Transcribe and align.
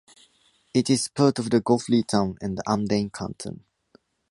It 0.73 0.89
is 0.89 1.09
part 1.09 1.37
of 1.37 1.51
the 1.51 1.59
Goulfey 1.61 2.01
town 2.01 2.35
and 2.41 2.57
the 2.57 2.63
Amdane 2.63 3.13
canton. 3.13 3.65